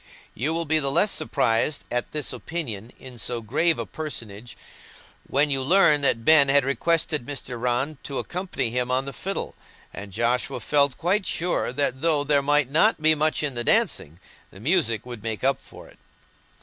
You 0.33 0.51
will 0.55 0.65
be 0.65 0.79
the 0.79 0.89
less 0.89 1.11
surprised 1.11 1.83
at 1.91 2.11
this 2.11 2.33
opinion 2.33 2.91
in 2.97 3.19
so 3.19 3.39
grave 3.39 3.77
a 3.77 3.85
personage 3.85 4.57
when 5.27 5.51
you 5.51 5.61
learn 5.61 6.01
that 6.01 6.25
Ben 6.25 6.49
had 6.49 6.65
requested 6.65 7.23
Mr. 7.23 7.61
Rann 7.61 7.99
to 8.01 8.17
accompany 8.17 8.71
him 8.71 8.89
on 8.89 9.05
the 9.05 9.13
fiddle, 9.13 9.53
and 9.93 10.11
Joshua 10.11 10.59
felt 10.59 10.97
quite 10.97 11.27
sure 11.27 11.71
that 11.73 12.01
though 12.01 12.23
there 12.23 12.41
might 12.41 12.71
not 12.71 12.99
be 12.99 13.13
much 13.13 13.43
in 13.43 13.53
the 13.53 13.63
dancing, 13.63 14.19
the 14.49 14.59
music 14.59 15.05
would 15.05 15.21
make 15.21 15.43
up 15.43 15.59
for 15.59 15.87
it. 15.87 15.99